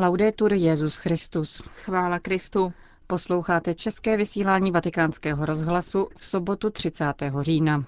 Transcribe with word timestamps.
Laudetur 0.00 0.52
Jezus 0.52 0.96
Christus. 0.96 1.62
Chvála 1.84 2.18
Kristu. 2.18 2.72
Posloucháte 3.06 3.74
české 3.74 4.16
vysílání 4.16 4.70
Vatikánského 4.70 5.46
rozhlasu 5.46 6.08
v 6.16 6.26
sobotu 6.26 6.70
30. 6.70 7.04
října. 7.40 7.84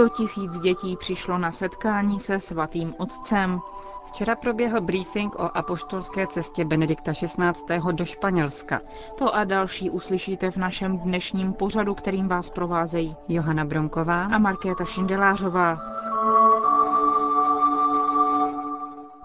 Sto 0.00 0.08
tisíc 0.08 0.58
dětí 0.60 0.96
přišlo 0.96 1.38
na 1.38 1.52
setkání 1.52 2.20
se 2.20 2.40
svatým 2.40 2.94
otcem. 2.98 3.60
Včera 4.06 4.36
proběhl 4.36 4.80
briefing 4.80 5.34
o 5.34 5.56
apoštolské 5.56 6.26
cestě 6.26 6.64
Benedikta 6.64 7.12
XVI. 7.12 7.80
do 7.92 8.04
Španělska. 8.04 8.80
To 9.18 9.34
a 9.34 9.44
další 9.44 9.90
uslyšíte 9.90 10.50
v 10.50 10.56
našem 10.56 10.98
dnešním 10.98 11.52
pořadu, 11.52 11.94
kterým 11.94 12.28
vás 12.28 12.50
provázejí 12.50 13.16
Johana 13.28 13.64
Bronková 13.64 14.24
a 14.24 14.38
Markéta 14.38 14.84
Šindelářová. 14.84 15.78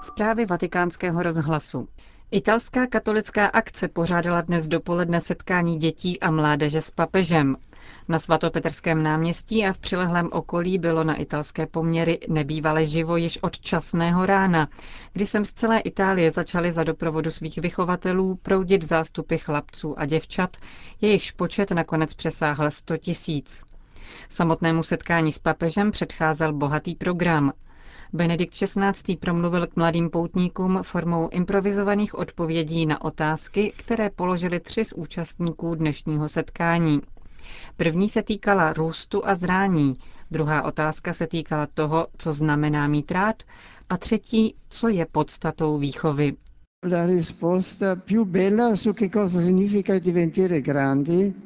Zprávy 0.01 0.45
vatikánského 0.45 1.23
rozhlasu. 1.23 1.87
Italská 2.31 2.87
katolická 2.87 3.45
akce 3.45 3.87
pořádala 3.87 4.41
dnes 4.41 4.67
dopoledne 4.67 5.21
setkání 5.21 5.77
dětí 5.77 6.19
a 6.19 6.31
mládeže 6.31 6.81
s 6.81 6.91
papežem. 6.91 7.55
Na 8.07 8.19
svatopetrském 8.19 9.03
náměstí 9.03 9.65
a 9.65 9.73
v 9.73 9.79
přilehlém 9.79 10.29
okolí 10.31 10.77
bylo 10.77 11.03
na 11.03 11.15
italské 11.15 11.65
poměry 11.67 12.19
nebývale 12.29 12.85
živo 12.85 13.17
již 13.17 13.39
od 13.41 13.59
časného 13.59 14.25
rána, 14.25 14.67
kdy 15.13 15.25
jsem 15.25 15.45
z 15.45 15.53
celé 15.53 15.79
Itálie 15.79 16.31
začali 16.31 16.71
za 16.71 16.83
doprovodu 16.83 17.31
svých 17.31 17.57
vychovatelů 17.57 18.35
proudit 18.35 18.83
zástupy 18.83 19.37
chlapců 19.37 19.99
a 19.99 20.05
děvčat, 20.05 20.57
jejichž 21.01 21.31
počet 21.31 21.71
nakonec 21.71 22.13
přesáhl 22.13 22.71
100 22.71 22.97
tisíc. 22.97 23.63
Samotnému 24.29 24.83
setkání 24.83 25.31
s 25.31 25.39
papežem 25.39 25.91
předcházel 25.91 26.53
bohatý 26.53 26.95
program. 26.95 27.53
Benedikt 28.13 28.53
XVI. 28.53 29.15
promluvil 29.19 29.67
k 29.67 29.75
mladým 29.75 30.09
poutníkům 30.09 30.79
formou 30.83 31.29
improvizovaných 31.29 32.15
odpovědí 32.15 32.85
na 32.85 33.01
otázky, 33.05 33.73
které 33.77 34.09
položili 34.09 34.59
tři 34.59 34.85
z 34.85 34.93
účastníků 34.93 35.75
dnešního 35.75 36.27
setkání. 36.27 37.01
První 37.77 38.09
se 38.09 38.23
týkala 38.23 38.73
růstu 38.73 39.27
a 39.27 39.35
zrání, 39.35 39.93
druhá 40.31 40.61
otázka 40.63 41.13
se 41.13 41.27
týkala 41.27 41.67
toho, 41.73 42.07
co 42.17 42.33
znamená 42.33 42.87
mít 42.87 43.11
rád, 43.11 43.43
a 43.89 43.97
třetí, 43.97 44.55
co 44.69 44.87
je 44.89 45.05
podstatou 45.11 45.77
výchovy. 45.77 46.33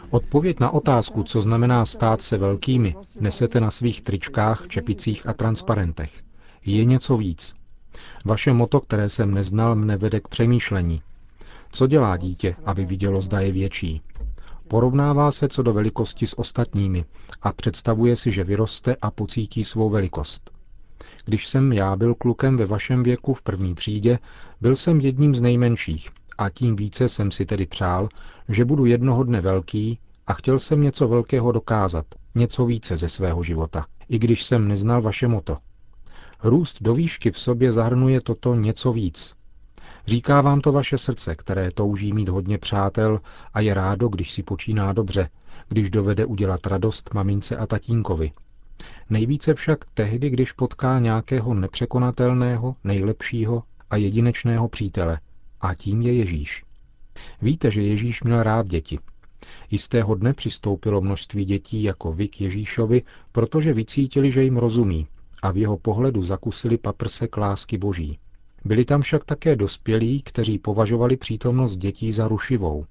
Odpověď 0.10 0.60
na 0.60 0.70
otázku, 0.70 1.24
co 1.24 1.42
znamená 1.42 1.86
stát 1.86 2.22
se 2.22 2.38
velkými, 2.38 2.96
nesete 3.20 3.60
na 3.62 3.72
svých 3.72 4.02
tričkách, 4.02 4.68
čepicích 4.68 5.28
a 5.28 5.34
transparentech. 5.34 6.12
Je 6.66 6.86
něco 6.86 7.18
víc. 7.18 7.56
Vaše 8.26 8.54
moto, 8.54 8.80
které 8.82 9.10
jsem 9.10 9.34
neznal, 9.34 9.76
mne 9.76 9.98
vede 9.98 10.20
k 10.20 10.28
přemýšlení. 10.28 11.02
Co 11.72 11.88
dělá 11.88 12.18
dítě, 12.18 12.56
aby 12.66 12.86
vidělo, 12.86 13.22
zda 13.22 13.40
je 13.40 13.52
větší? 13.52 14.02
Porovnává 14.70 15.32
se 15.32 15.48
co 15.48 15.64
do 15.64 15.74
velikosti 15.74 16.28
s 16.28 16.40
ostatními 16.40 17.06
a 17.42 17.54
představuje 17.54 18.16
si, 18.16 18.32
že 18.32 18.44
vyroste 18.44 18.96
a 19.02 19.12
pocítí 19.12 19.64
svou 19.64 19.90
velikost. 19.90 20.52
Když 21.26 21.48
jsem 21.48 21.74
já 21.74 21.96
byl 21.96 22.16
klukem 22.16 22.58
ve 22.58 22.66
vašem 22.66 23.04
věku 23.04 23.34
v 23.34 23.42
první 23.42 23.76
třídě, 23.76 24.20
byl 24.62 24.76
jsem 24.76 25.00
jedním 25.00 25.36
z 25.36 25.42
nejmenších 25.42 26.10
a 26.38 26.50
tím 26.50 26.76
více 26.76 27.10
jsem 27.10 27.32
si 27.32 27.46
tedy 27.46 27.66
přál, 27.66 28.10
že 28.50 28.66
budu 28.66 28.86
jednoho 28.86 29.24
dne 29.24 29.42
velký 29.42 30.00
a 30.28 30.34
chtěl 30.34 30.60
jsem 30.60 30.82
něco 30.82 31.08
velkého 31.08 31.52
dokázat, 31.52 32.06
něco 32.36 32.66
více 32.66 32.98
ze 32.98 33.10
svého 33.10 33.44
života, 33.44 33.86
i 34.10 34.20
když 34.20 34.44
jsem 34.44 34.68
neznal 34.68 35.02
vaše 35.02 35.28
moto. 35.28 35.58
Růst 36.44 36.78
do 36.82 36.94
výšky 36.94 37.32
v 37.32 37.40
sobě 37.40 37.72
zahrnuje 37.72 38.22
toto 38.22 38.56
něco 38.56 38.94
víc, 38.94 39.36
Říká 40.08 40.42
vám 40.42 40.62
to 40.62 40.72
vaše 40.72 40.98
srdce, 40.98 41.36
které 41.36 41.72
touží 41.72 42.14
mít 42.14 42.30
hodně 42.30 42.58
přátel 42.58 43.20
a 43.54 43.60
je 43.60 43.74
rádo, 43.74 44.08
když 44.08 44.32
si 44.32 44.44
počíná 44.44 44.94
dobře, 44.94 45.30
když 45.70 45.90
dovede 45.90 46.26
udělat 46.26 46.68
radost 46.68 47.14
mamince 47.14 47.58
a 47.58 47.68
tatínkovi. 47.68 48.32
Nejvíce 49.10 49.54
však 49.54 49.86
tehdy, 49.94 50.30
když 50.30 50.52
potká 50.52 51.00
nějakého 51.00 51.54
nepřekonatelného, 51.54 52.76
nejlepšího 52.84 53.64
a 53.90 53.96
jedinečného 53.96 54.68
přítele. 54.68 55.20
A 55.62 55.74
tím 55.74 56.02
je 56.02 56.14
Ježíš. 56.14 56.64
Víte, 57.42 57.72
že 57.72 57.82
Ježíš 57.82 58.24
měl 58.24 58.44
rád 58.44 58.68
děti. 58.68 59.00
Jistého 59.72 60.16
dne 60.16 60.34
přistoupilo 60.34 61.02
množství 61.02 61.46
dětí 61.46 61.84
jako 61.84 62.14
vy 62.14 62.28
k 62.28 62.42
Ježíšovi, 62.42 63.02
protože 63.32 63.74
vycítili, 63.74 64.32
že 64.32 64.44
jim 64.44 64.58
rozumí 64.58 65.08
a 65.44 65.52
v 65.52 65.58
jeho 65.58 65.78
pohledu 65.78 66.24
zakusili 66.24 66.78
paprsek 66.78 67.38
lásky 67.38 67.78
boží. 67.78 68.20
Byli 68.70 68.86
tam 68.86 69.02
však 69.02 69.24
také 69.24 69.56
dospělí, 69.56 70.22
kteří 70.22 70.60
považovali 70.60 71.18
přítomnost 71.18 71.76
dětí 71.76 72.12
za 72.12 72.28
rušivou. 72.28 72.86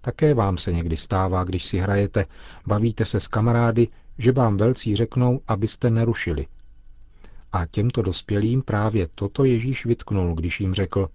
Také 0.00 0.34
vám 0.34 0.58
se 0.58 0.72
někdy 0.72 0.96
stává, 0.96 1.44
když 1.44 1.64
si 1.64 1.78
hrajete, 1.78 2.26
bavíte 2.66 3.04
se 3.04 3.20
s 3.20 3.26
kamarády, 3.26 3.88
že 4.18 4.32
vám 4.32 4.56
velcí 4.56 4.96
řeknou, 4.96 5.40
abyste 5.48 5.90
nerušili. 5.90 6.46
A 7.52 7.66
těmto 7.66 8.02
dospělým 8.02 8.62
právě 8.62 9.08
toto 9.14 9.44
Ježíš 9.44 9.86
vytknul, 9.86 10.34
když 10.34 10.60
jim 10.60 10.74
řekl, 10.74 11.08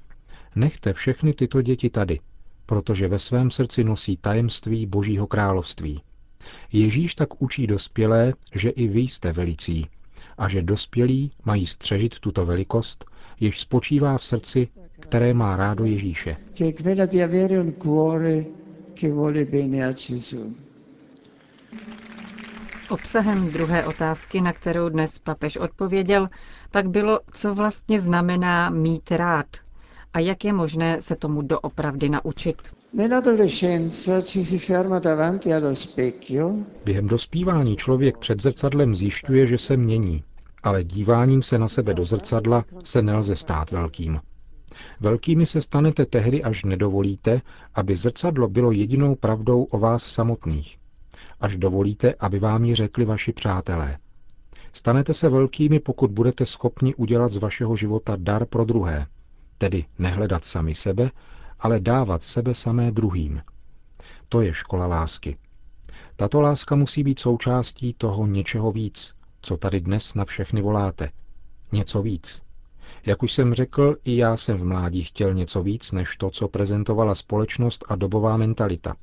nechte 0.55 0.93
všechny 0.93 1.33
tyto 1.33 1.61
děti 1.61 1.89
tady, 1.89 2.19
protože 2.65 3.07
ve 3.07 3.19
svém 3.19 3.51
srdci 3.51 3.83
nosí 3.83 4.17
tajemství 4.17 4.85
Božího 4.85 5.27
království. 5.27 6.01
Ježíš 6.71 7.15
tak 7.15 7.41
učí 7.41 7.67
dospělé, 7.67 8.33
že 8.55 8.69
i 8.69 8.87
vy 8.87 8.99
jste 8.99 9.31
velicí 9.33 9.87
a 10.37 10.49
že 10.49 10.61
dospělí 10.61 11.31
mají 11.45 11.65
střežit 11.65 12.19
tuto 12.19 12.45
velikost, 12.45 13.05
jež 13.39 13.59
spočívá 13.59 14.17
v 14.17 14.23
srdci, 14.25 14.67
které 14.99 15.33
má 15.33 15.55
rádo 15.55 15.85
Ježíše. 15.85 16.37
Obsahem 22.89 23.49
druhé 23.51 23.85
otázky, 23.85 24.41
na 24.41 24.53
kterou 24.53 24.89
dnes 24.89 25.19
papež 25.19 25.57
odpověděl, 25.57 26.27
pak 26.71 26.89
bylo, 26.89 27.19
co 27.31 27.53
vlastně 27.53 28.01
znamená 28.01 28.69
mít 28.69 29.11
rád 29.11 29.47
a 30.13 30.19
jak 30.19 30.45
je 30.45 30.53
možné 30.53 31.01
se 31.01 31.15
tomu 31.15 31.41
doopravdy 31.41 32.09
naučit. 32.09 32.57
Během 36.85 37.07
dospívání 37.07 37.75
člověk 37.75 38.17
před 38.17 38.41
zrcadlem 38.41 38.95
zjišťuje, 38.95 39.47
že 39.47 39.57
se 39.57 39.77
mění 39.77 40.23
ale 40.67 40.83
díváním 40.83 41.41
se 41.41 41.57
na 41.57 41.67
sebe 41.67 41.93
do 41.93 42.05
zrcadla 42.05 42.65
se 42.83 43.01
nelze 43.01 43.35
stát 43.35 43.71
velkým. 43.71 44.19
Velkými 44.99 45.45
se 45.45 45.61
stanete 45.61 46.05
tehdy, 46.05 46.43
až 46.43 46.63
nedovolíte, 46.63 47.41
aby 47.75 47.97
zrcadlo 47.97 48.47
bylo 48.47 48.71
jedinou 48.71 49.15
pravdou 49.15 49.63
o 49.63 49.79
vás 49.79 50.03
samotných. 50.03 50.77
Až 51.39 51.57
dovolíte, 51.57 52.13
aby 52.19 52.39
vám 52.39 52.65
ji 52.65 52.75
řekli 52.75 53.05
vaši 53.05 53.31
přátelé. 53.33 53.97
Stanete 54.73 55.13
se 55.13 55.29
velkými, 55.29 55.79
pokud 55.79 56.11
budete 56.11 56.45
schopni 56.45 56.95
udělat 56.95 57.31
z 57.31 57.37
vašeho 57.37 57.75
života 57.75 58.15
dar 58.19 58.45
pro 58.45 58.65
druhé, 58.65 59.07
tedy 59.57 59.85
nehledat 59.99 60.45
sami 60.45 60.75
sebe, 60.75 61.11
ale 61.59 61.79
dávat 61.79 62.23
sebe 62.23 62.53
samé 62.53 62.91
druhým. 62.91 63.41
To 64.29 64.41
je 64.41 64.53
škola 64.53 64.87
lásky. 64.87 65.37
Tato 66.15 66.41
láska 66.41 66.75
musí 66.75 67.03
být 67.03 67.19
součástí 67.19 67.93
toho 67.93 68.27
něčeho 68.27 68.71
víc, 68.71 69.16
co 69.47 69.57
tady 69.57 69.79
dnes 69.81 70.13
na 70.13 70.25
všechny 70.25 70.61
voláte. 70.61 71.09
Něco 71.71 72.01
víc. 72.01 72.41
Jak 73.05 73.23
už 73.23 73.33
jsem 73.33 73.53
řekl, 73.53 73.95
i 74.03 74.17
já 74.17 74.37
jsem 74.37 74.57
v 74.57 74.65
mládí 74.65 75.03
chtěl 75.03 75.33
něco 75.33 75.63
víc, 75.63 75.91
než 75.91 76.17
to, 76.17 76.29
co 76.29 76.47
prezentovala 76.47 77.15
společnost 77.15 77.85
a 77.89 77.95
dobová 77.95 78.37
mentalita. 78.37 78.95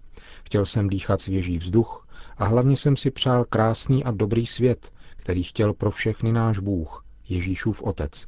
Chtěl 0.44 0.66
jsem 0.66 0.88
dýchat 0.88 1.20
svěží 1.20 1.58
vzduch 1.58 2.06
a 2.38 2.44
hlavně 2.44 2.76
jsem 2.76 2.96
si 2.96 3.10
přál 3.10 3.44
krásný 3.44 4.04
a 4.04 4.10
dobrý 4.10 4.46
svět, 4.46 4.92
který 5.16 5.42
chtěl 5.42 5.74
pro 5.74 5.90
všechny 5.90 6.32
náš 6.32 6.58
Bůh, 6.58 7.04
Ježíšův 7.28 7.82
Otec. 7.82 8.26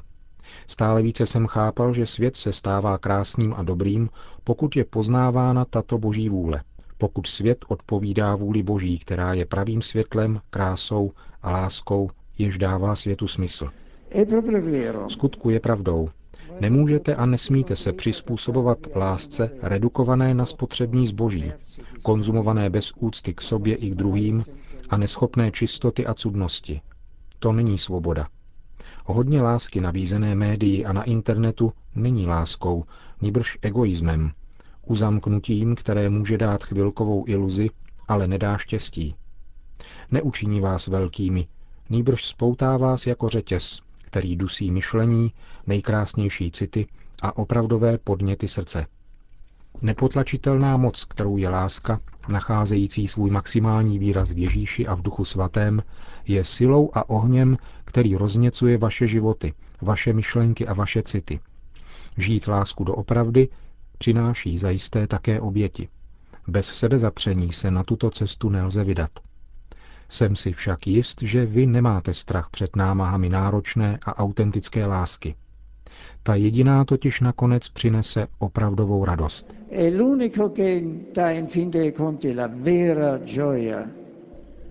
Stále 0.67 1.03
více 1.03 1.27
jsem 1.27 1.47
chápal, 1.47 1.95
že 1.95 2.07
svět 2.07 2.37
se 2.37 2.53
stává 2.53 2.99
krásným 2.99 3.55
a 3.55 3.63
dobrým, 3.63 4.09
pokud 4.45 4.77
je 4.77 4.85
poznávána 4.85 5.65
tato 5.65 5.99
boží 5.99 6.29
vůle. 6.29 6.63
Pokud 6.99 7.27
svět 7.27 7.65
odpovídá 7.69 8.37
vůli 8.37 8.63
boží, 8.63 8.99
která 8.99 9.35
je 9.35 9.47
pravým 9.47 9.83
světlem, 9.83 10.41
krásou 10.51 11.13
a 11.47 11.51
láskou, 11.51 12.11
jež 12.39 12.59
dává 12.59 12.97
světu 12.97 13.29
smysl. 13.29 13.71
Skutku 15.09 15.51
je 15.51 15.61
pravdou. 15.61 16.09
Nemůžete 16.61 17.15
a 17.15 17.27
nesmíte 17.27 17.77
se 17.77 17.93
přizpůsobovat 17.93 18.79
lásce 18.97 19.51
redukované 19.63 20.35
na 20.35 20.47
spotřební 20.47 21.07
zboží, 21.07 21.53
konzumované 22.03 22.71
bez 22.71 22.93
úcty 22.97 23.35
k 23.35 23.41
sobě 23.41 23.75
i 23.77 23.91
k 23.91 23.95
druhým 23.95 24.45
a 24.91 24.97
neschopné 24.97 25.51
čistoty 25.53 26.07
a 26.07 26.15
cudnosti. 26.15 26.81
To 27.39 27.53
není 27.53 27.79
svoboda. 27.79 28.29
Hodně 29.05 29.43
lásky 29.43 29.81
nabízené 29.81 30.35
médii 30.35 30.85
a 30.85 30.93
na 30.93 31.03
internetu 31.03 31.73
není 31.95 32.27
láskou, 32.27 32.85
nibrž 33.21 33.59
egoismem, 33.63 34.31
uzamknutím, 34.87 35.75
které 35.75 36.11
může 36.11 36.39
dát 36.39 36.65
chvilkovou 36.65 37.25
iluzi, 37.29 37.71
ale 38.09 38.27
nedá 38.27 38.57
štěstí. 38.59 39.15
Neučiní 40.11 40.61
vás 40.61 40.87
velkými, 40.87 41.47
nýbrž 41.91 42.25
spoutá 42.25 42.77
vás 42.77 43.07
jako 43.07 43.29
řetěz, 43.29 43.81
který 44.03 44.37
dusí 44.37 44.71
myšlení, 44.71 45.33
nejkrásnější 45.67 46.51
city 46.51 46.87
a 47.23 47.37
opravdové 47.39 47.99
podněty 47.99 48.49
srdce. 48.49 48.87
Nepotlačitelná 49.83 50.77
moc, 50.77 51.05
kterou 51.05 51.37
je 51.37 51.49
láska, 51.49 52.01
nacházející 52.29 53.09
svůj 53.09 53.31
maximální 53.31 53.99
výraz 53.99 54.33
v 54.33 54.39
Ježíši 54.39 54.87
a 54.87 54.95
v 54.95 55.03
Duchu 55.03 55.25
Svatém, 55.25 55.83
je 56.27 56.45
silou 56.45 56.91
a 56.95 57.09
ohněm, 57.11 57.57
který 57.85 58.17
rozněcuje 58.17 58.79
vaše 58.79 59.07
životy, 59.07 59.55
vaše 59.83 60.13
myšlenky 60.13 60.67
a 60.67 60.75
vaše 60.75 61.03
city. 61.03 61.41
Žít 62.17 62.47
lásku 62.47 62.85
do 62.85 62.95
opravdy 62.95 63.49
přináší 63.99 64.59
zajisté 64.59 65.07
také 65.07 65.41
oběti. 65.41 65.89
Bez 66.49 66.67
sebezapření 66.67 67.53
se 67.53 67.71
na 67.71 67.85
tuto 67.85 68.11
cestu 68.11 68.51
nelze 68.51 68.85
vydat. 68.85 69.11
Jsem 70.09 70.37
si 70.37 70.53
však 70.53 70.87
jist, 70.87 71.23
že 71.23 71.47
vy 71.47 71.67
nemáte 71.67 72.15
strach 72.15 72.49
před 72.51 72.77
námahami 72.77 73.29
náročné 73.29 73.99
a 74.03 74.19
autentické 74.19 74.87
lásky. 74.87 75.35
Ta 76.23 76.35
jediná 76.35 76.85
totiž 76.85 77.21
nakonec 77.21 77.69
přinese 77.69 78.27
opravdovou 78.39 79.05
radost. 79.05 79.55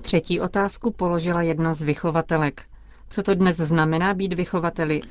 Třetí 0.02 0.40
otázku 0.40 0.92
položila 0.92 1.42
jedna 1.42 1.74
z 1.74 1.82
vychovatelek. 1.82 2.62
Co 3.10 3.24
to 3.24 3.36
dnes 3.36 3.58
znamená 3.58 4.14
být 4.14 4.34
vychovateli? 4.34 5.02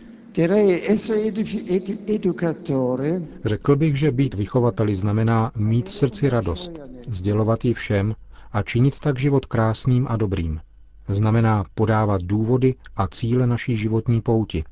Řekl 3.44 3.76
bych, 3.76 3.97
že 3.97 4.11
být 4.11 4.35
vychovateli 4.35 4.97
znamená 4.97 5.53
mít 5.56 5.87
v 5.87 5.93
srdci 5.93 6.29
radost, 6.29 6.73
sdělovat 7.09 7.65
ji 7.65 7.75
všem 7.75 8.15
a 8.55 8.62
činit 8.62 9.01
tak 9.01 9.19
život 9.19 9.47
krásným 9.47 10.06
a 10.11 10.17
dobrým. 10.17 10.61
Znamená 11.09 11.65
podávat 11.75 12.23
důvody 12.23 12.75
a 12.97 13.09
cíle 13.09 13.47
naší 13.47 13.77
životní 13.77 14.21
pouti, 14.21 14.65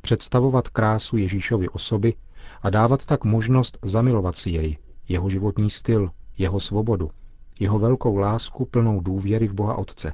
představovat 0.00 0.68
krásu 0.68 1.16
Ježíšovy 1.16 1.68
osoby 1.68 2.14
a 2.62 2.70
dávat 2.70 3.06
tak 3.06 3.24
možnost 3.24 3.78
zamilovat 3.82 4.36
si 4.36 4.50
jej, 4.50 4.78
jeho 5.08 5.30
životní 5.30 5.70
styl, 5.70 6.10
jeho 6.38 6.60
svobodu, 6.60 7.10
jeho 7.60 7.78
velkou 7.78 8.16
lásku 8.16 8.64
plnou 8.64 9.00
důvěry 9.00 9.48
v 9.48 9.52
Boha 9.52 9.74
Otce. 9.74 10.12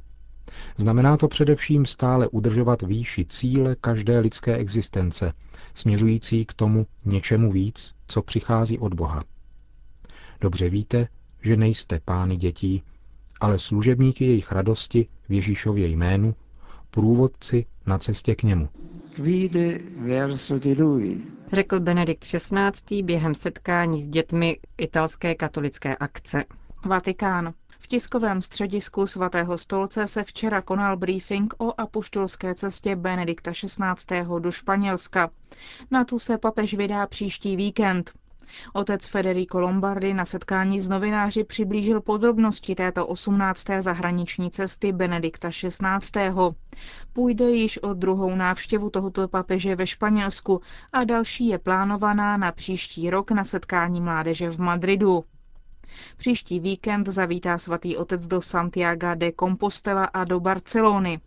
Znamená 0.76 1.16
to 1.16 1.28
především 1.28 1.86
stále 1.86 2.28
udržovat 2.28 2.82
výši 2.82 3.24
cíle 3.24 3.76
každé 3.80 4.18
lidské 4.18 4.56
existence, 4.56 5.32
směřující 5.74 6.44
k 6.44 6.52
tomu 6.52 6.86
něčemu 7.04 7.50
víc, 7.52 7.94
co 8.08 8.22
přichází 8.22 8.78
od 8.78 8.94
Boha. 8.94 9.24
Dobře 10.40 10.70
víte, 10.70 11.08
že 11.42 11.56
nejste 11.56 12.00
pány 12.04 12.36
dětí, 12.36 12.82
ale 13.40 13.58
služebníky 13.58 14.24
jejich 14.24 14.52
radosti 14.52 15.06
v 15.28 15.32
Ježíšově 15.32 15.86
jménu, 15.88 16.34
průvodci 16.90 17.66
na 17.86 17.98
cestě 17.98 18.34
k 18.34 18.42
němu. 18.42 18.68
Řekl 21.52 21.80
Benedikt 21.80 22.24
XVI. 22.24 23.02
během 23.02 23.34
setkání 23.34 24.00
s 24.00 24.08
dětmi 24.08 24.58
italské 24.78 25.34
katolické 25.34 25.96
akce. 25.96 26.44
Vatikán. 26.84 27.52
V 27.78 27.86
tiskovém 27.88 28.42
středisku 28.42 29.06
svatého 29.06 29.58
stolce 29.58 30.06
se 30.06 30.24
včera 30.24 30.62
konal 30.62 30.96
briefing 30.96 31.54
o 31.58 31.80
apoštolské 31.80 32.54
cestě 32.54 32.96
Benedikta 32.96 33.52
XVI. 33.52 34.24
do 34.38 34.50
Španělska. 34.50 35.30
Na 35.90 36.04
tu 36.04 36.18
se 36.18 36.38
papež 36.38 36.74
vydá 36.74 37.06
příští 37.06 37.56
víkend. 37.56 38.12
Otec 38.72 39.06
Federico 39.08 39.60
Lombardi 39.60 40.14
na 40.14 40.24
setkání 40.24 40.80
s 40.80 40.88
novináři 40.88 41.44
přiblížil 41.44 42.00
podrobnosti 42.00 42.74
této 42.74 43.06
18. 43.06 43.64
zahraniční 43.78 44.50
cesty 44.50 44.92
Benedikta 44.92 45.50
XVI. 45.50 46.20
Půjde 47.12 47.50
již 47.50 47.78
o 47.82 47.94
druhou 47.94 48.34
návštěvu 48.36 48.90
tohoto 48.90 49.28
papeže 49.28 49.76
ve 49.76 49.86
Španělsku 49.86 50.60
a 50.92 51.04
další 51.04 51.46
je 51.48 51.58
plánovaná 51.58 52.36
na 52.36 52.52
příští 52.52 53.10
rok 53.10 53.30
na 53.30 53.44
setkání 53.44 54.00
mládeže 54.00 54.50
v 54.50 54.60
Madridu. 54.60 55.24
Příští 56.16 56.60
víkend 56.60 57.08
zavítá 57.08 57.58
svatý 57.58 57.96
otec 57.96 58.26
do 58.26 58.40
Santiago 58.40 59.14
de 59.14 59.32
Compostela 59.40 60.04
a 60.04 60.24
do 60.24 60.40
Barcelony. 60.40 61.20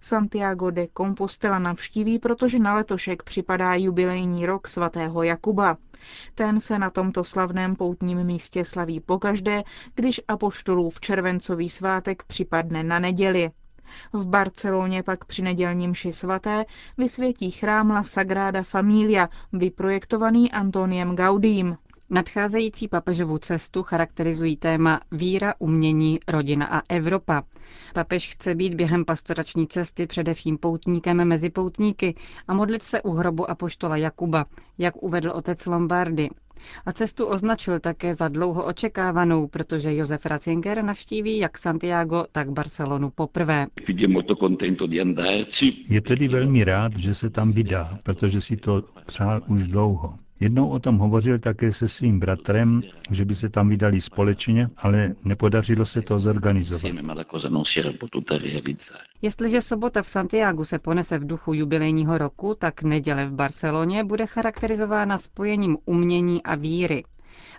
Santiago 0.00 0.70
de 0.70 0.86
Compostela 0.96 1.58
navštíví, 1.58 2.18
protože 2.18 2.58
na 2.58 2.74
letošek 2.74 3.22
připadá 3.22 3.74
jubilejní 3.74 4.46
rok 4.46 4.68
svatého 4.68 5.22
Jakuba. 5.22 5.76
Ten 6.34 6.60
se 6.60 6.78
na 6.78 6.90
tomto 6.90 7.24
slavném 7.24 7.76
poutním 7.76 8.24
místě 8.24 8.64
slaví 8.64 9.00
pokaždé, 9.00 9.62
když 9.94 10.20
apoštolův 10.28 11.00
červencový 11.00 11.68
svátek 11.68 12.22
připadne 12.22 12.82
na 12.82 12.98
neděli. 12.98 13.50
V 14.12 14.26
Barceloně 14.26 15.02
pak 15.02 15.24
při 15.24 15.42
nedělním 15.42 15.94
ši 15.94 16.12
svaté 16.12 16.64
vysvětí 16.98 17.50
chrám 17.50 17.90
La 17.90 18.02
Sagrada 18.02 18.62
Familia, 18.62 19.28
vyprojektovaný 19.52 20.52
Antoniem 20.52 21.16
Gaudím. 21.16 21.76
Nadcházející 22.10 22.88
papežovu 22.88 23.38
cestu 23.38 23.82
charakterizují 23.82 24.56
téma 24.56 25.00
víra, 25.12 25.54
umění, 25.58 26.20
rodina 26.28 26.66
a 26.66 26.82
Evropa. 26.88 27.42
Papež 27.94 28.28
chce 28.32 28.54
být 28.54 28.74
během 28.74 29.04
pastorační 29.04 29.66
cesty 29.66 30.06
především 30.06 30.58
poutníkem 30.58 31.24
mezi 31.28 31.50
poutníky 31.50 32.14
a 32.48 32.54
modlit 32.54 32.82
se 32.82 33.02
u 33.02 33.10
hrobu 33.12 33.50
apoštola 33.50 33.96
Jakuba, 33.96 34.46
jak 34.78 35.02
uvedl 35.02 35.30
otec 35.30 35.66
Lombardy. 35.66 36.28
A 36.86 36.92
cestu 36.92 37.26
označil 37.26 37.80
také 37.80 38.14
za 38.14 38.28
dlouho 38.28 38.64
očekávanou, 38.64 39.46
protože 39.46 39.94
Josef 39.94 40.26
Ratzinger 40.26 40.84
navštíví 40.84 41.38
jak 41.38 41.58
Santiago, 41.58 42.24
tak 42.32 42.50
Barcelonu 42.50 43.10
poprvé. 43.10 43.66
Je 45.88 46.00
tedy 46.00 46.28
velmi 46.28 46.64
rád, 46.64 46.96
že 46.96 47.14
se 47.14 47.30
tam 47.30 47.52
vydá, 47.52 47.98
protože 48.02 48.40
si 48.40 48.56
to 48.56 48.82
přál 49.06 49.42
už 49.48 49.68
dlouho. 49.68 50.14
Jednou 50.40 50.68
o 50.68 50.78
tom 50.78 50.98
hovořil 50.98 51.38
také 51.38 51.72
se 51.72 51.88
svým 51.88 52.20
bratrem, 52.20 52.82
že 53.10 53.24
by 53.24 53.34
se 53.34 53.48
tam 53.48 53.68
vydali 53.68 54.00
společně, 54.00 54.70
ale 54.76 55.14
nepodařilo 55.24 55.86
se 55.86 56.02
to 56.02 56.20
zorganizovat. 56.20 56.92
Jestliže 59.22 59.60
sobota 59.60 60.02
v 60.02 60.08
Santiagu 60.08 60.64
se 60.64 60.78
ponese 60.78 61.18
v 61.18 61.26
duchu 61.26 61.54
jubilejního 61.54 62.18
roku, 62.18 62.54
tak 62.58 62.82
neděle 62.82 63.26
v 63.26 63.32
Barceloně 63.32 64.04
bude 64.04 64.26
charakterizována 64.26 65.18
spojením 65.18 65.76
umění 65.84 66.42
a 66.42 66.54
víry. 66.54 67.04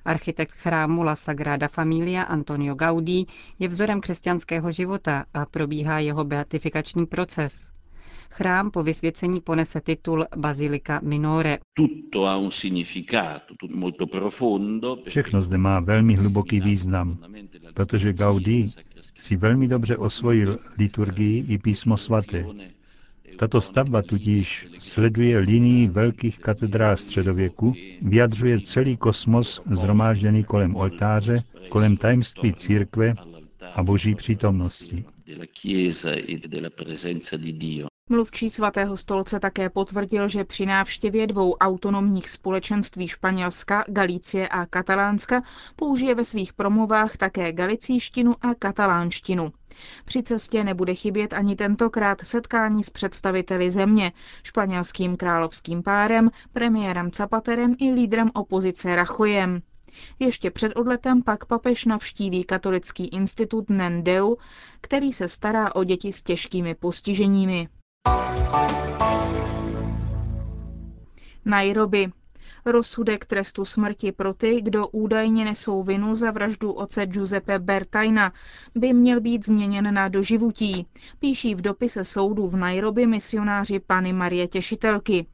Architekt 0.05 0.51
chrámu 0.51 1.03
La 1.03 1.15
Sagrada 1.15 1.67
Familia 1.67 2.23
Antonio 2.23 2.75
Gaudí 2.75 3.27
je 3.59 3.67
vzorem 3.67 4.01
křesťanského 4.01 4.71
života 4.71 5.25
a 5.33 5.45
probíhá 5.45 5.99
jeho 5.99 6.23
beatifikační 6.23 7.05
proces. 7.05 7.78
Chrám 8.31 8.71
po 8.71 8.83
vysvěcení 8.83 9.41
ponese 9.41 9.81
titul 9.81 10.25
Bazilika 10.37 10.99
Minore. 11.03 11.57
Všechno 15.07 15.41
zde 15.41 15.57
má 15.57 15.79
velmi 15.79 16.15
hluboký 16.15 16.59
význam, 16.61 17.17
protože 17.73 18.13
Gaudí 18.13 18.65
si 19.17 19.35
velmi 19.35 19.67
dobře 19.67 19.97
osvojil 19.97 20.57
liturgii 20.77 21.45
i 21.53 21.57
písmo 21.57 21.97
svaté. 21.97 22.45
Tato 23.39 23.61
stavba 23.61 24.01
tudíž 24.01 24.67
sleduje 24.79 25.37
linii 25.39 25.87
velkých 25.87 26.39
katedrál 26.39 26.97
středověku, 26.97 27.73
vyjadřuje 28.01 28.61
celý 28.61 28.97
kosmos 28.97 29.61
zhromážděný 29.71 30.43
kolem 30.43 30.75
oltáře, 30.75 31.43
kolem 31.69 31.97
tajemství 31.97 32.53
církve 32.53 33.13
a 33.73 33.83
boží 33.83 34.15
přítomnosti. 34.15 35.05
Mluvčí 38.11 38.49
svatého 38.49 38.97
stolce 38.97 39.39
také 39.39 39.69
potvrdil, 39.69 40.27
že 40.27 40.43
při 40.43 40.65
návštěvě 40.65 41.27
dvou 41.27 41.53
autonomních 41.53 42.29
společenství 42.29 43.07
Španělska, 43.07 43.83
Galície 43.87 44.47
a 44.47 44.65
Katalánska 44.65 45.43
použije 45.75 46.15
ve 46.15 46.25
svých 46.25 46.53
promluvách 46.53 47.17
také 47.17 47.53
galicíštinu 47.53 48.35
a 48.41 48.55
katalánštinu. 48.55 49.53
Při 50.05 50.23
cestě 50.23 50.63
nebude 50.63 50.95
chybět 50.95 51.33
ani 51.33 51.55
tentokrát 51.55 52.21
setkání 52.23 52.83
s 52.83 52.89
představiteli 52.89 53.69
země, 53.69 54.11
španělským 54.43 55.17
královským 55.17 55.83
párem, 55.83 56.29
premiérem 56.53 57.11
Zapaterem 57.15 57.75
i 57.79 57.93
lídrem 57.93 58.29
opozice 58.33 58.95
Rachojem. 58.95 59.61
Ještě 60.19 60.51
před 60.51 60.73
odletem 60.75 61.23
pak 61.23 61.45
papež 61.45 61.85
navštíví 61.85 62.43
katolický 62.43 63.07
institut 63.07 63.69
Nendeu, 63.69 64.37
který 64.81 65.11
se 65.11 65.27
stará 65.27 65.75
o 65.75 65.83
děti 65.83 66.13
s 66.13 66.23
těžkými 66.23 66.75
postiženími. 66.75 67.67
Nairobi. 71.45 72.11
Rozsudek 72.65 73.25
trestu 73.25 73.65
smrti 73.65 74.11
pro 74.11 74.33
ty, 74.33 74.61
kdo 74.61 74.87
údajně 74.87 75.45
nesou 75.45 75.83
vinu 75.83 76.15
za 76.15 76.31
vraždu 76.31 76.71
oce 76.71 77.05
Giuseppe 77.05 77.59
Bertajna, 77.59 78.33
by 78.75 78.93
měl 78.93 79.21
být 79.21 79.45
změněn 79.45 79.93
na 79.93 80.07
doživutí, 80.07 80.87
píší 81.19 81.55
v 81.55 81.61
dopise 81.61 82.03
soudu 82.03 82.47
v 82.47 82.55
Nairobi 82.55 83.07
misionáři 83.07 83.79
Pany 83.79 84.13
Marie 84.13 84.47
Těšitelky. 84.47 85.25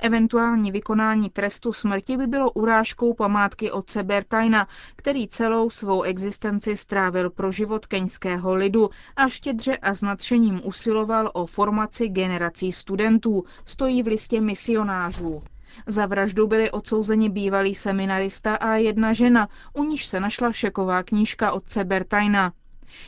Eventuální 0.00 0.72
vykonání 0.72 1.30
trestu 1.30 1.72
smrti 1.72 2.16
by 2.16 2.26
bylo 2.26 2.50
urážkou 2.50 3.14
památky 3.14 3.70
otce 3.70 4.02
Bertajna, 4.02 4.68
který 4.96 5.28
celou 5.28 5.70
svou 5.70 6.02
existenci 6.02 6.76
strávil 6.76 7.30
pro 7.30 7.52
život 7.52 7.86
keňského 7.86 8.54
lidu 8.54 8.90
a 9.16 9.28
štědře 9.28 9.76
a 9.76 9.94
s 9.94 10.02
nadšením 10.02 10.60
usiloval 10.64 11.30
o 11.34 11.46
formaci 11.46 12.08
generací 12.08 12.72
studentů, 12.72 13.44
stojí 13.64 14.02
v 14.02 14.06
listě 14.06 14.40
misionářů. 14.40 15.42
Za 15.86 16.06
vraždu 16.06 16.46
byli 16.46 16.70
odsouzeni 16.70 17.28
bývalý 17.28 17.74
seminarista 17.74 18.54
a 18.56 18.74
jedna 18.74 19.12
žena, 19.12 19.48
u 19.72 19.84
níž 19.84 20.06
se 20.06 20.20
našla 20.20 20.52
šeková 20.52 21.02
knížka 21.02 21.52
otce 21.52 21.84
Bertajna. 21.84 22.52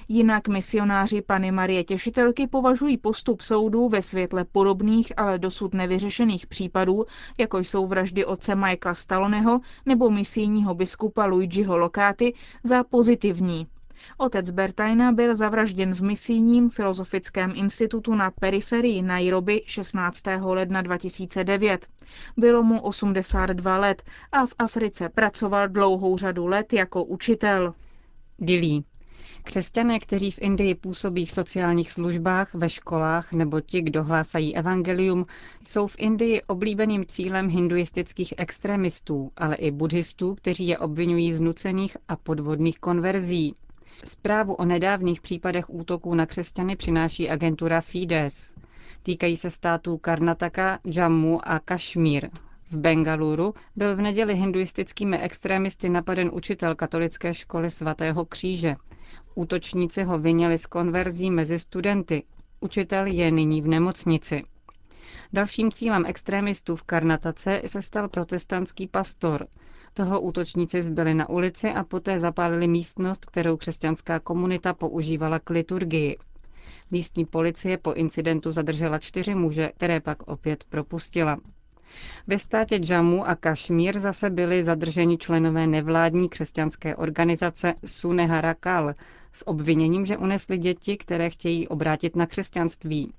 Jinak 0.09 0.49
misionáři 0.49 1.23
Pany 1.23 1.53
Marie 1.53 1.85
Těšitelky 1.85 2.47
považují 2.47 2.97
postup 2.97 3.41
soudů 3.41 3.89
ve 3.89 4.03
světle 4.03 4.45
podobných, 4.45 5.13
ale 5.17 5.39
dosud 5.39 5.75
nevyřešených 5.75 6.47
případů, 6.47 7.07
jako 7.39 7.59
jsou 7.59 7.87
vraždy 7.87 8.25
otce 8.25 8.55
Michaela 8.55 8.95
Staloneho 8.95 9.61
nebo 9.87 10.11
misijního 10.11 10.75
biskupa 10.75 11.25
Luigiho 11.25 11.79
Lokáty, 11.79 12.35
za 12.63 12.85
pozitivní. 12.85 13.67
Otec 14.19 14.51
Bertajna 14.51 15.13
byl 15.13 15.35
zavražděn 15.35 15.95
v 15.95 16.01
misijním 16.01 16.71
filozofickém 16.71 17.53
institutu 17.55 18.15
na 18.15 18.31
periferii 18.31 19.03
Nairobi 19.03 19.63
16. 19.67 20.23
ledna 20.43 20.83
2009. 20.83 21.87
Bylo 22.37 22.63
mu 22.63 22.81
82 22.81 23.77
let 23.79 24.03
a 24.33 24.47
v 24.47 24.55
Africe 24.59 25.09
pracoval 25.09 25.69
dlouhou 25.69 26.19
řadu 26.19 26.47
let 26.47 26.73
jako 26.73 27.05
učitel. 27.05 27.75
Dilí. 28.39 28.85
Křesťané, 29.43 29.99
kteří 29.99 30.31
v 30.31 30.39
Indii 30.43 30.75
působí 30.75 31.27
v 31.27 31.31
sociálních 31.31 31.93
službách, 31.93 32.55
ve 32.55 32.69
školách 32.69 33.33
nebo 33.33 33.61
ti, 33.61 33.83
kdo 33.83 34.05
hlásají 34.05 34.57
evangelium, 34.57 35.27
jsou 35.67 35.87
v 35.87 35.97
Indii 35.99 36.43
oblíbeným 36.43 37.07
cílem 37.07 37.49
hinduistických 37.49 38.35
extremistů, 38.37 39.33
ale 39.37 39.55
i 39.57 39.71
buddhistů, 39.71 40.35
kteří 40.35 40.67
je 40.69 40.79
obvinují 40.79 41.37
z 41.37 41.41
nucených 41.41 41.97
a 42.09 42.17
podvodných 42.17 42.79
konverzí. 42.79 43.55
Zprávu 44.05 44.55
o 44.55 44.65
nedávných 44.65 45.21
případech 45.21 45.71
útoků 45.71 46.15
na 46.15 46.27
křesťany 46.27 46.77
přináší 46.77 47.31
agentura 47.31 47.81
Fides. 47.81 48.55
Týkají 49.03 49.37
se 49.37 49.51
států 49.51 49.99
Karnataka, 49.99 50.79
Jammu 50.85 51.49
a 51.49 51.59
Kašmír. 51.59 52.29
V 52.71 52.77
Bengaluru 52.77 53.55
byl 53.77 53.97
v 53.97 54.01
neděli 54.01 54.35
hinduistickými 54.35 55.19
extrémisty 55.21 55.89
napaden 55.89 56.31
učitel 56.33 56.75
katolické 56.75 57.35
školy 57.35 57.71
svatého 57.71 58.25
kříže. 58.25 58.75
Útočníci 59.35 60.03
ho 60.03 60.19
vyněli 60.19 60.59
z 60.59 60.67
konverzí 60.67 61.31
mezi 61.31 61.59
studenty. 61.59 62.23
Učitel 62.61 63.07
je 63.07 63.31
nyní 63.31 63.63
v 63.63 63.69
nemocnici. 63.69 64.43
Dalším 65.33 65.73
cílem 65.73 66.07
extrémistů 66.07 66.77
v 66.77 66.83
Karnatace 66.83 67.63
se 67.67 67.83
stal 67.83 68.09
protestantský 68.09 68.89
pastor. 68.89 69.47
Toho 69.95 70.21
útočníci 70.21 70.83
zbyli 70.83 71.15
na 71.15 71.29
ulici 71.29 71.71
a 71.71 71.85
poté 71.85 72.21
zapálili 72.21 72.69
místnost, 72.69 73.25
kterou 73.27 73.57
křesťanská 73.57 74.19
komunita 74.21 74.75
používala 74.75 75.39
k 75.39 75.51
liturgii. 75.51 76.17
Místní 76.91 77.25
policie 77.25 77.79
po 77.79 77.93
incidentu 77.93 78.53
zadržela 78.53 78.99
čtyři 78.99 79.35
muže, 79.35 79.71
které 79.77 80.01
pak 80.01 80.23
opět 80.23 80.65
propustila. 80.65 81.39
Ve 82.27 82.39
státě 82.39 82.81
Jammu 82.89 83.29
a 83.29 83.35
Kašmír 83.35 83.99
zase 83.99 84.31
byli 84.31 84.65
zadrženi 84.65 85.19
členové 85.19 85.67
nevládní 85.67 86.29
křesťanské 86.29 86.97
organizace 86.97 87.75
Suneharakal 87.87 88.95
s 89.33 89.49
obviněním, 89.49 90.07
že 90.07 90.17
unesli 90.17 90.59
děti, 90.59 90.97
které 90.97 91.31
chtějí 91.31 91.69
obrátit 91.69 92.17
na 92.17 92.27
křesťanství. 92.27 93.13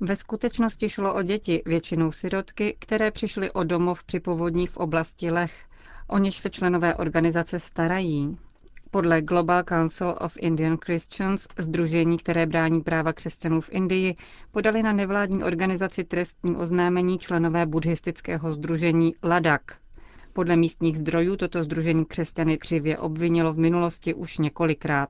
Ve 0.00 0.16
skutečnosti 0.16 0.88
šlo 0.88 1.14
o 1.14 1.22
děti, 1.22 1.62
většinou 1.66 2.12
sirotky, 2.12 2.76
které 2.78 3.10
přišly 3.10 3.50
o 3.52 3.64
domov 3.64 4.04
při 4.04 4.20
povodních 4.20 4.70
v 4.70 4.76
oblasti 4.76 5.30
Lech, 5.30 5.64
o 6.08 6.18
něž 6.18 6.36
se 6.38 6.50
členové 6.50 6.94
organizace 6.94 7.58
starají. 7.58 8.38
Podle 8.94 9.22
Global 9.22 9.62
Council 9.64 10.14
of 10.20 10.32
Indian 10.38 10.76
Christians, 10.84 11.46
združení, 11.58 12.18
které 12.18 12.46
brání 12.46 12.80
práva 12.80 13.12
křesťanů 13.12 13.60
v 13.60 13.68
Indii, 13.72 14.14
podali 14.50 14.82
na 14.82 14.92
nevládní 14.92 15.44
organizaci 15.44 16.04
trestní 16.04 16.56
oznámení 16.56 17.18
členové 17.18 17.66
buddhistického 17.66 18.52
združení 18.52 19.14
Ladak. 19.24 19.62
Podle 20.32 20.56
místních 20.56 20.96
zdrojů 20.96 21.36
toto 21.36 21.64
združení 21.64 22.04
křesťany 22.04 22.58
křivě 22.58 22.98
obvinilo 22.98 23.52
v 23.52 23.58
minulosti 23.58 24.14
už 24.14 24.38
několikrát. 24.38 25.08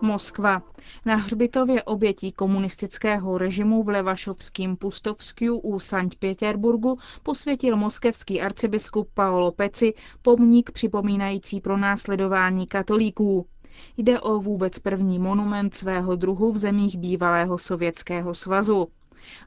Moskva. 0.00 0.62
Na 1.04 1.16
hřbitově 1.16 1.82
obětí 1.82 2.32
komunistického 2.32 3.38
režimu 3.38 3.82
v 3.82 3.88
Levašovském 3.88 4.76
Pustovskiu 4.76 5.58
u 5.58 5.80
Sankt 5.80 6.18
Peterburgu 6.18 6.98
posvětil 7.22 7.76
moskevský 7.76 8.40
arcibiskup 8.40 9.08
Paolo 9.14 9.52
Peci 9.52 9.94
pomník 10.22 10.70
připomínající 10.70 11.60
pro 11.60 11.76
následování 11.76 12.66
katolíků. 12.66 13.46
Jde 13.96 14.20
o 14.20 14.40
vůbec 14.40 14.78
první 14.78 15.18
monument 15.18 15.74
svého 15.74 16.16
druhu 16.16 16.52
v 16.52 16.56
zemích 16.56 16.98
bývalého 16.98 17.58
Sovětského 17.58 18.34
svazu. 18.34 18.88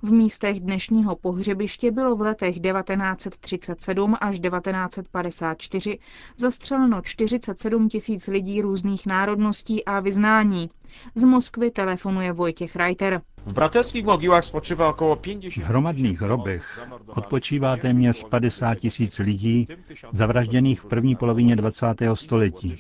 V 0.02 0.12
místech 0.12 0.60
dnešního 0.60 1.16
pohřebiště 1.16 1.92
bylo 1.92 2.16
v 2.16 2.22
letech 2.22 2.60
1937 2.60 4.16
až 4.22 4.40
1954 4.40 6.00
zastřeleno 6.38 7.02
47 7.02 7.90
tisíc 7.90 8.28
lidí 8.28 8.62
různých 8.62 9.06
národností 9.06 9.86
a 9.86 10.00
vyznání. 10.00 10.70
Z 11.16 11.24
Moskvy 11.24 11.72
telefonuje 11.72 12.32
Vojtěch 12.32 12.76
Reiter. 12.76 13.22
V 13.46 13.54
bratrských 13.54 14.06
mogilách 14.06 14.44
spočívá 14.44 14.90
okolo 14.90 15.16
50... 15.16 15.64
V 15.64 15.68
hromadných 15.68 16.22
hrobech 16.22 16.80
odpočívá 17.08 17.78
téměř 17.78 18.24
50 18.24 18.76
tisíc 18.76 19.20
lidí 19.20 19.68
zavražděných 20.12 20.82
v 20.82 20.86
první 20.86 21.16
polovině 21.16 21.56
20. 21.56 21.86
století. 22.14 22.76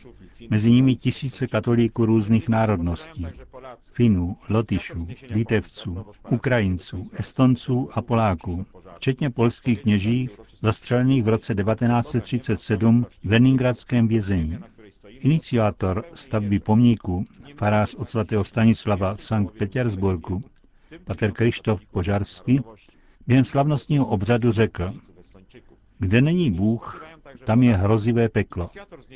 Mezi 0.49 0.71
nimi 0.71 0.95
tisíce 0.95 1.47
katolíků 1.47 2.05
různých 2.05 2.49
národností. 2.49 3.27
Finů, 3.93 4.37
Lotyšů, 4.49 5.07
Litevců, 5.29 6.05
Ukrajinců, 6.29 7.03
Estonců 7.13 7.89
a 7.93 8.01
Poláků, 8.01 8.65
včetně 8.95 9.29
polských 9.29 9.81
kněží, 9.81 10.29
zastřelených 10.61 11.23
v 11.23 11.27
roce 11.27 11.55
1937 11.55 13.05
v 13.23 13.31
Leningradském 13.31 14.07
vězení. 14.07 14.57
Iniciátor 15.07 16.05
stavby 16.13 16.59
pomníku, 16.59 17.25
farář 17.57 17.95
od 17.95 18.09
svatého 18.09 18.43
Stanislava 18.43 19.15
v 19.15 19.23
Sankt 19.23 19.57
Petersburgu, 19.57 20.43
pater 21.03 21.31
Krištof 21.31 21.85
Požarsky, 21.85 22.61
během 23.27 23.45
slavnostního 23.45 24.05
obřadu 24.05 24.51
řekl, 24.51 24.93
kde 25.99 26.21
není 26.21 26.51
Bůh, 26.51 27.00
tam 27.43 27.63
je 27.63 27.75
hrozivé 27.75 28.29
peklo. 28.29 28.69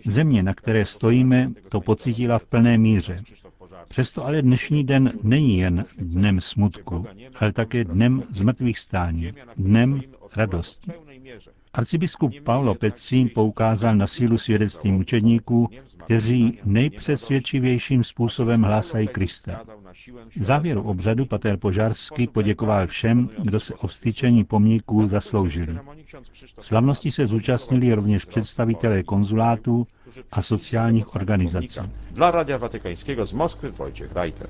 Země, 0.06 0.44
na 0.44 0.54
které 0.54 0.86
stojíme, 0.86 1.52
to 1.70 1.82
pocítila 1.82 2.40
v 2.40 2.46
plné 2.46 2.78
míře. 2.78 3.20
Přesto 3.90 4.26
ale 4.26 4.42
dnešní 4.42 4.84
den 4.84 5.12
není 5.24 5.58
jen 5.58 5.86
dnem 5.98 6.42
smutku, 6.42 7.06
ale 7.40 7.52
také 7.54 7.84
dnem 7.84 8.24
zmrtvých 8.30 8.80
stání, 8.80 9.34
dnem 9.58 10.02
radosti. 10.36 10.92
Arcibiskup 11.78 12.34
Paolo 12.44 12.76
Pecci 12.76 13.26
poukázal 13.26 13.96
na 13.96 14.08
sílu 14.08 14.38
svědectví 14.38 14.92
mučedníků, 14.92 15.70
kteří 16.04 16.60
nejpřesvědčivějším 16.66 18.04
způsobem 18.04 18.62
hlásají 18.64 19.08
Krista. 19.08 19.62
V 20.36 20.44
závěru 20.44 20.82
obřadu 20.84 21.26
pater 21.26 21.58
Požarsky 21.58 22.28
poděkoval 22.28 22.88
všem, 22.88 23.30
kdo 23.44 23.60
se 23.60 23.74
o 23.74 23.88
vstyčení 23.88 24.44
pomníků 24.44 25.08
zasloužili. 25.08 25.78
Slavnosti 26.60 27.12
se 27.12 27.28
zúčastnili 27.28 27.94
rovněž 27.94 28.26
představitelé 28.26 29.04
konzulátů 29.04 29.88
a 30.32 30.42
sociálních 30.42 31.16
organizací. 31.16 31.80
Dla 32.12 32.32
Radia 32.32 32.58
Watykańskiego 32.58 33.26
z 33.26 33.34
Moskwy 33.34 33.72
Wojciech 33.72 34.16
Reiter. 34.16 34.50